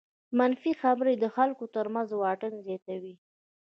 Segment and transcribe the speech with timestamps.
[0.37, 3.13] منفي خبرې د خلکو تر منځ واټن زیاتوي.